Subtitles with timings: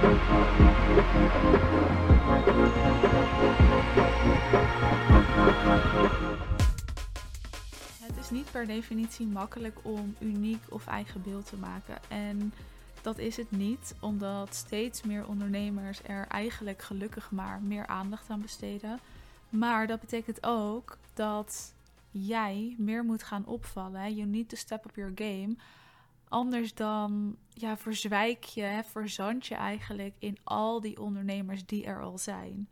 [0.00, 0.08] Het
[8.18, 11.98] is niet per definitie makkelijk om uniek of eigen beeld te maken.
[12.08, 12.52] En
[13.02, 18.40] dat is het niet, omdat steeds meer ondernemers er eigenlijk gelukkig maar meer aandacht aan
[18.40, 19.00] besteden.
[19.48, 21.74] Maar dat betekent ook dat
[22.10, 24.14] jij meer moet gaan opvallen.
[24.14, 25.56] You need to step up your game.
[26.30, 32.02] Anders dan ja, verzwijk je, hè, verzand je eigenlijk in al die ondernemers die er
[32.02, 32.68] al zijn.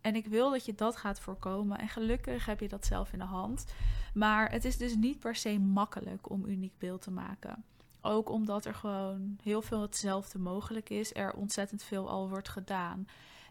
[0.00, 1.78] En ik wil dat je dat gaat voorkomen.
[1.78, 3.64] En gelukkig heb je dat zelf in de hand.
[4.14, 7.64] Maar het is dus niet per se makkelijk om uniek beeld te maken.
[8.00, 11.14] Ook omdat er gewoon heel veel hetzelfde mogelijk is.
[11.14, 13.06] Er ontzettend veel al wordt gedaan.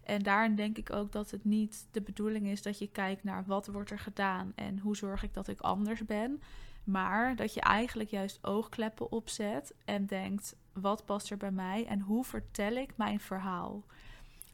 [0.07, 3.45] En daarin denk ik ook dat het niet de bedoeling is dat je kijkt naar
[3.45, 6.41] wat wordt er gedaan en hoe zorg ik dat ik anders ben.
[6.83, 11.99] Maar dat je eigenlijk juist oogkleppen opzet en denkt: wat past er bij mij en
[11.99, 13.83] hoe vertel ik mijn verhaal?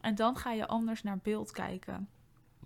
[0.01, 2.09] En dan ga je anders naar beeld kijken.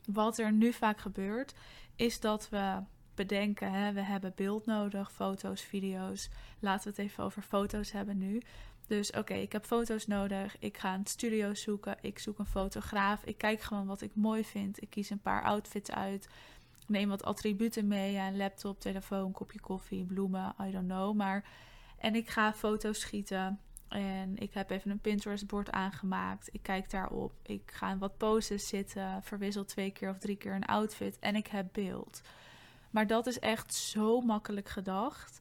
[0.06, 1.54] Wat er nu vaak gebeurt,
[1.96, 2.80] is dat we
[3.16, 6.30] bedenken: hè, we hebben beeld nodig, foto's, video's.
[6.60, 8.42] Laten we het even over foto's hebben nu.
[8.88, 10.56] Dus oké, ik heb foto's nodig.
[10.60, 11.98] Ik ga een studio zoeken.
[12.02, 13.24] Ik zoek een fotograaf.
[13.24, 14.82] Ik kijk gewoon wat ik mooi vind.
[14.82, 16.28] Ik kies een paar outfits uit.
[16.88, 18.16] Neem wat attributen mee.
[18.18, 20.56] Een laptop, telefoon, kopje koffie, bloemen.
[20.62, 21.16] I don't know.
[21.16, 21.44] Maar.
[21.98, 23.60] En ik ga foto's schieten.
[23.88, 26.50] En ik heb even een Pinterest-bord aangemaakt.
[26.52, 27.34] Ik kijk daarop.
[27.44, 29.24] Ik ga in wat poses zitten.
[29.24, 31.20] Verwissel twee keer of drie keer een outfit.
[31.20, 32.22] En ik heb beeld.
[32.90, 35.40] Maar dat is echt zo makkelijk gedacht.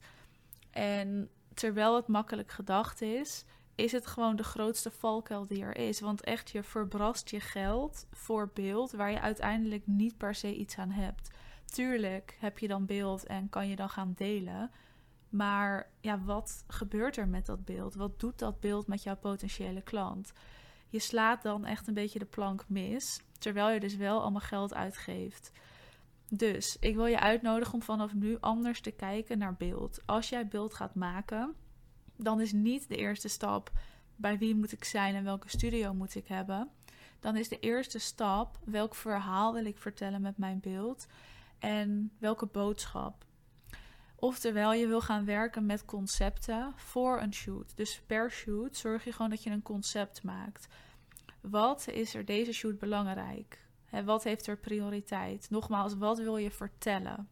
[0.71, 5.99] En terwijl het makkelijk gedacht is, is het gewoon de grootste valkuil die er is.
[5.99, 10.77] Want echt, je verbrast je geld voor beeld waar je uiteindelijk niet per se iets
[10.77, 11.31] aan hebt.
[11.65, 14.71] Tuurlijk heb je dan beeld en kan je dan gaan delen.
[15.29, 17.95] Maar ja, wat gebeurt er met dat beeld?
[17.95, 20.33] Wat doet dat beeld met jouw potentiële klant?
[20.89, 24.73] Je slaat dan echt een beetje de plank mis, terwijl je dus wel allemaal geld
[24.73, 25.51] uitgeeft.
[26.29, 30.01] Dus ik wil je uitnodigen om vanaf nu anders te kijken naar beeld.
[30.05, 31.55] Als jij beeld gaat maken,
[32.15, 33.71] dan is niet de eerste stap
[34.15, 36.69] bij wie moet ik zijn en welke studio moet ik hebben.
[37.19, 41.07] Dan is de eerste stap welk verhaal wil ik vertellen met mijn beeld
[41.59, 43.25] en welke boodschap.
[44.15, 47.77] Oftewel, je wil gaan werken met concepten voor een shoot.
[47.77, 50.67] Dus per shoot zorg je gewoon dat je een concept maakt.
[51.41, 53.66] Wat is er deze shoot belangrijk?
[53.89, 55.49] Wat heeft er prioriteit?
[55.49, 57.29] Nogmaals, wat wil je vertellen?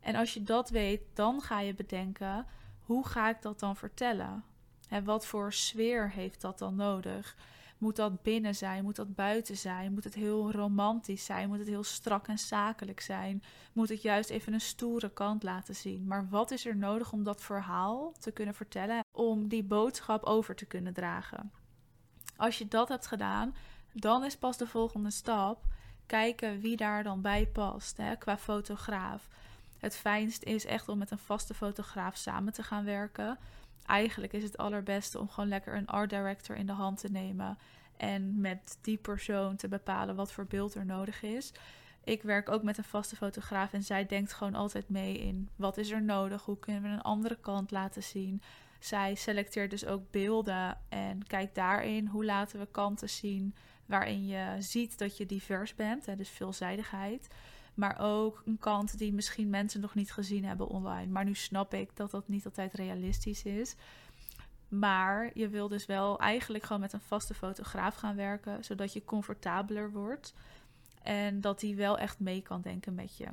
[0.00, 2.46] En als je dat weet, dan ga je bedenken:
[2.80, 4.44] hoe ga ik dat dan vertellen?
[4.88, 7.36] En wat voor sfeer heeft dat dan nodig?
[7.78, 8.84] Moet dat binnen zijn?
[8.84, 9.92] Moet dat buiten zijn?
[9.92, 11.48] Moet het heel romantisch zijn?
[11.48, 13.42] Moet het heel strak en zakelijk zijn?
[13.72, 16.06] Moet het juist even een stoere kant laten zien?
[16.06, 19.04] Maar wat is er nodig om dat verhaal te kunnen vertellen?
[19.12, 21.52] Om die boodschap over te kunnen dragen?
[22.36, 23.54] Als je dat hebt gedaan,
[23.94, 25.62] dan is pas de volgende stap
[26.06, 29.28] kijken wie daar dan bij past hè, qua fotograaf.
[29.78, 33.38] Het fijnst is echt om met een vaste fotograaf samen te gaan werken.
[33.86, 37.58] Eigenlijk is het allerbeste om gewoon lekker een art director in de hand te nemen
[37.96, 41.52] en met die persoon te bepalen wat voor beeld er nodig is.
[42.04, 45.76] Ik werk ook met een vaste fotograaf en zij denkt gewoon altijd mee in wat
[45.76, 48.42] is er nodig, hoe kunnen we een andere kant laten zien.
[48.78, 53.54] Zij selecteert dus ook beelden en kijkt daarin hoe laten we kanten zien
[53.86, 57.28] waarin je ziet dat je divers bent, hè, dus veelzijdigheid.
[57.74, 61.12] Maar ook een kant die misschien mensen nog niet gezien hebben online.
[61.12, 63.74] Maar nu snap ik dat dat niet altijd realistisch is.
[64.68, 69.04] Maar je wil dus wel eigenlijk gewoon met een vaste fotograaf gaan werken, zodat je
[69.04, 70.34] comfortabeler wordt.
[71.02, 73.26] En dat die wel echt mee kan denken met je.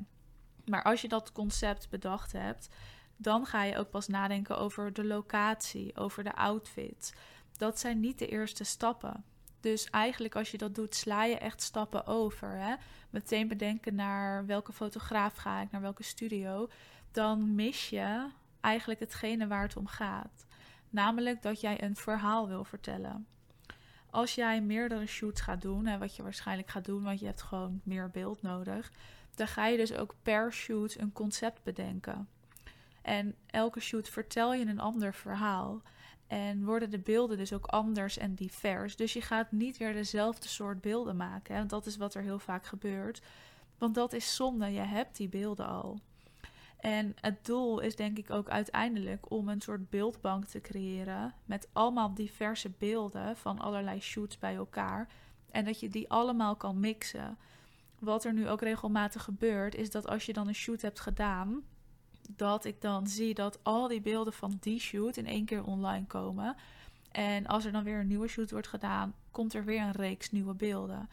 [0.65, 2.69] Maar als je dat concept bedacht hebt,
[3.17, 7.15] dan ga je ook pas nadenken over de locatie, over de outfit.
[7.57, 9.23] Dat zijn niet de eerste stappen.
[9.61, 12.49] Dus eigenlijk als je dat doet, sla je echt stappen over.
[12.49, 12.75] Hè?
[13.09, 16.69] Meteen bedenken naar welke fotograaf ga ik, naar welke studio.
[17.11, 18.29] Dan mis je
[18.61, 20.45] eigenlijk hetgene waar het om gaat.
[20.89, 23.27] Namelijk dat jij een verhaal wil vertellen.
[24.09, 27.41] Als jij meerdere shoots gaat doen, hè, wat je waarschijnlijk gaat doen, want je hebt
[27.41, 28.91] gewoon meer beeld nodig,
[29.35, 32.27] dan ga je dus ook per shoot een concept bedenken.
[33.01, 35.81] En elke shoot vertel je een ander verhaal.
[36.31, 38.95] En worden de beelden dus ook anders en divers.
[38.95, 41.55] Dus je gaat niet weer dezelfde soort beelden maken.
[41.55, 41.65] Hè?
[41.65, 43.21] Dat is wat er heel vaak gebeurt.
[43.77, 44.71] Want dat is zonde.
[44.71, 45.99] Je hebt die beelden al.
[46.79, 51.33] En het doel is denk ik ook uiteindelijk om een soort beeldbank te creëren.
[51.45, 55.07] Met allemaal diverse beelden van allerlei shoots bij elkaar.
[55.49, 57.37] En dat je die allemaal kan mixen.
[57.99, 61.63] Wat er nu ook regelmatig gebeurt, is dat als je dan een shoot hebt gedaan
[62.29, 66.05] dat ik dan zie dat al die beelden van die shoot in één keer online
[66.05, 66.55] komen.
[67.11, 70.31] En als er dan weer een nieuwe shoot wordt gedaan, komt er weer een reeks
[70.31, 71.09] nieuwe beelden.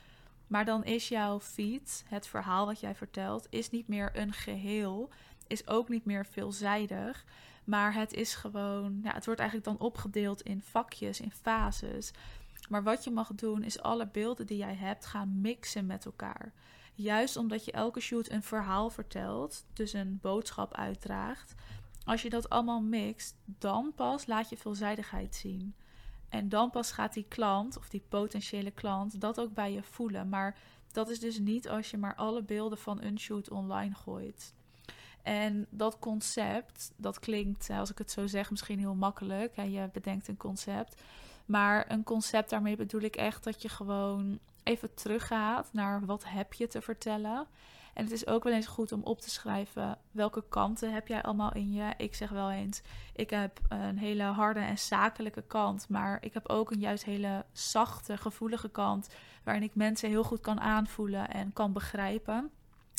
[0.47, 5.11] Maar dan is jouw feed, het verhaal wat jij vertelt, is niet meer een geheel,
[5.47, 7.25] is ook niet meer veelzijdig.
[7.65, 12.11] Maar het is gewoon, ja, het wordt eigenlijk dan opgedeeld in vakjes, in fases.
[12.69, 16.53] Maar wat je mag doen, is alle beelden die jij hebt gaan mixen met elkaar.
[17.01, 21.55] Juist omdat je elke shoot een verhaal vertelt, dus een boodschap uitdraagt.
[22.05, 25.75] Als je dat allemaal mixt, dan pas laat je veelzijdigheid zien.
[26.29, 30.29] En dan pas gaat die klant of die potentiële klant dat ook bij je voelen.
[30.29, 30.59] Maar
[30.93, 34.55] dat is dus niet als je maar alle beelden van een shoot online gooit.
[35.23, 39.57] En dat concept, dat klinkt, als ik het zo zeg, misschien heel makkelijk.
[39.57, 41.03] Je bedenkt een concept.
[41.49, 46.53] Maar een concept, daarmee bedoel ik echt dat je gewoon even teruggaat naar wat heb
[46.53, 47.47] je te vertellen.
[47.95, 51.23] En het is ook wel eens goed om op te schrijven welke kanten heb jij
[51.23, 51.95] allemaal in je.
[51.97, 52.83] Ik zeg wel eens,
[53.15, 57.45] ik heb een hele harde en zakelijke kant, maar ik heb ook een juist hele
[57.53, 59.09] zachte, gevoelige kant
[59.45, 62.51] waarin ik mensen heel goed kan aanvoelen en kan begrijpen.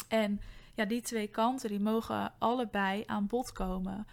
[0.08, 0.42] En
[0.74, 4.08] ja, die twee kanten die mogen allebei aan bod komen.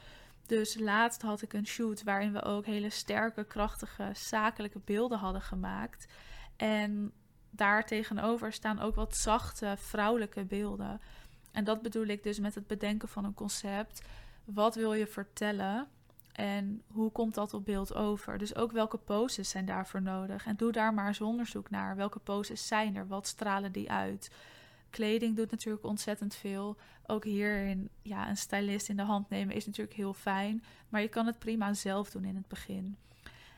[0.47, 5.43] Dus laatst had ik een shoot waarin we ook hele sterke, krachtige, zakelijke beelden hadden
[5.43, 6.07] gemaakt.
[6.57, 7.13] En
[7.51, 11.01] daar tegenover staan ook wat zachte vrouwelijke beelden.
[11.53, 14.03] En dat bedoel ik dus met het bedenken van een concept.
[14.45, 15.89] Wat wil je vertellen
[16.33, 18.39] en hoe komt dat op beeld over?
[18.39, 20.47] Dus ook welke poses zijn daarvoor nodig?
[20.47, 21.97] En doe daar maar eens onderzoek naar.
[21.97, 23.07] Welke poses zijn er?
[23.07, 24.31] Wat stralen die uit?
[24.91, 26.77] Kleding doet natuurlijk ontzettend veel.
[27.07, 30.65] Ook hierin, ja, een stylist in de hand nemen is natuurlijk heel fijn.
[30.89, 32.97] Maar je kan het prima zelf doen in het begin.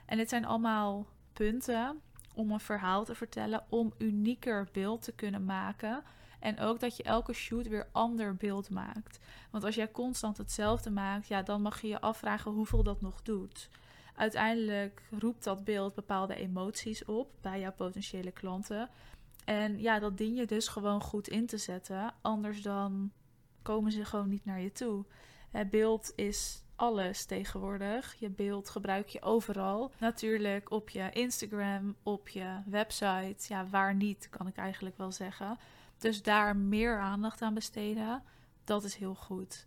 [0.06, 2.00] En dit zijn allemaal punten
[2.34, 6.02] om een verhaal te vertellen, om unieker beeld te kunnen maken.
[6.38, 9.19] En ook dat je elke shoot weer ander beeld maakt.
[9.50, 13.22] Want als jij constant hetzelfde maakt, ja, dan mag je je afvragen hoeveel dat nog
[13.22, 13.69] doet.
[14.14, 18.88] Uiteindelijk roept dat beeld bepaalde emoties op bij jouw potentiële klanten.
[19.48, 22.14] En ja, dat dien je dus gewoon goed in te zetten.
[22.20, 23.12] Anders dan
[23.62, 25.04] komen ze gewoon niet naar je toe.
[25.50, 28.14] Het beeld is alles tegenwoordig.
[28.18, 29.92] Je beeld gebruik je overal.
[29.98, 33.36] Natuurlijk op je Instagram, op je website.
[33.48, 35.58] Ja, waar niet, kan ik eigenlijk wel zeggen.
[35.98, 38.22] Dus daar meer aandacht aan besteden,
[38.64, 39.64] dat is heel goed.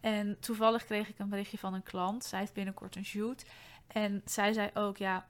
[0.00, 2.24] En toevallig kreeg ik een berichtje van een klant.
[2.24, 3.44] Zij heeft binnenkort een shoot.
[3.86, 5.26] En zij zei ook, ja,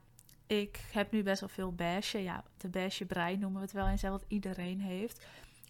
[0.51, 2.23] ik heb nu best wel veel beige.
[2.23, 5.25] Ja, de beige brein noemen we het wel eens, wat iedereen heeft.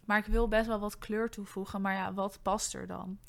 [0.06, 1.82] Maar ik wil best wel wat kleur toevoegen.
[1.82, 3.20] Maar ja, wat past er dan?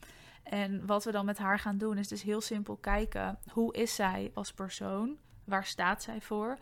[0.43, 3.39] En wat we dan met haar gaan doen is dus heel simpel kijken.
[3.51, 5.17] Hoe is zij als persoon?
[5.45, 6.59] Waar staat zij voor?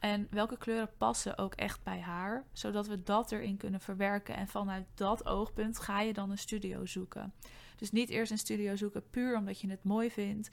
[0.00, 4.36] En welke kleuren passen ook echt bij haar, zodat we dat erin kunnen verwerken.
[4.36, 7.32] En vanuit dat oogpunt ga je dan een studio zoeken.
[7.76, 10.48] Dus niet eerst een studio zoeken puur omdat je het mooi vindt,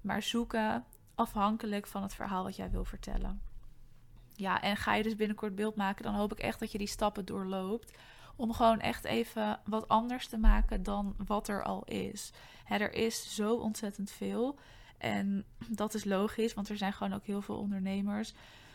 [0.00, 0.84] maar zoeken
[1.14, 3.42] afhankelijk van het verhaal wat jij wil vertellen.
[4.34, 6.86] Ja, en ga je dus binnenkort beeld maken, dan hoop ik echt dat je die
[6.86, 7.98] stappen doorloopt.
[8.36, 12.32] Om gewoon echt even wat anders te maken dan wat er al is.
[12.68, 14.58] Er is zo ontzettend veel.
[14.98, 18.34] En dat is logisch, want er zijn gewoon ook heel veel ondernemers.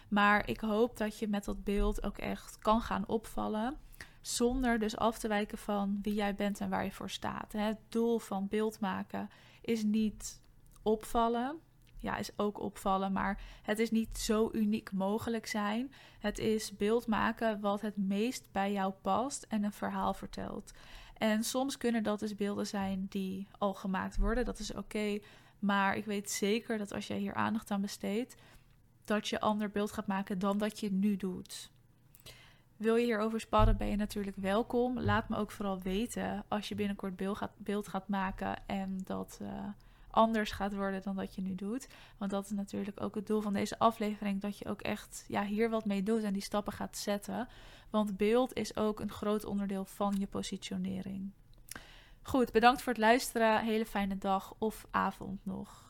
[0.10, 3.78] Maar ik hoop dat je met dat beeld ook echt kan gaan opvallen.
[4.22, 7.52] Zonder dus af te wijken van wie jij bent en waar je voor staat.
[7.52, 9.30] Het doel van beeld maken
[9.62, 10.42] is niet
[10.82, 11.60] opvallen
[12.00, 13.12] ja, is ook opvallen.
[13.12, 15.92] Maar het is niet zo uniek mogelijk zijn.
[16.20, 20.72] Het is beeld maken wat het meest bij jou past en een verhaal vertelt.
[21.18, 24.46] En soms kunnen dat dus beelden zijn die al gemaakt worden.
[24.46, 25.20] Dat is oké.
[25.60, 28.36] maar ik weet zeker dat als jij hier aandacht aan besteedt,
[29.06, 31.72] dat je ander beeld gaat maken dan dat je nu doet.
[32.78, 35.00] Wil je hierover sparren, ben je natuurlijk welkom.
[35.00, 39.40] Laat me ook vooral weten als je binnenkort beeld gaat, beeld gaat maken en dat.
[39.42, 39.68] Uh,
[40.18, 41.88] anders gaat worden dan dat je nu doet.
[42.18, 44.42] Want dat is natuurlijk ook het doel van deze aflevering.
[44.42, 47.48] Dat je ook echt ja, hier wat mee doet en die stappen gaat zetten.
[47.90, 51.32] Want beeld is ook een groot onderdeel van je positionering.
[52.22, 53.64] Goed, bedankt voor het luisteren.
[53.64, 55.87] Hele fijne dag of avond nog.